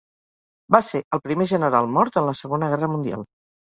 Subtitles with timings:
[0.75, 3.29] Va ser el primer general mort en la Segona Guerra Mundial.